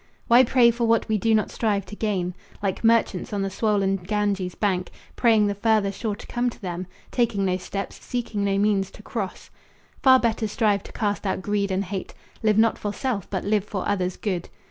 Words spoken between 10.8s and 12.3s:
to cast out greed and hate.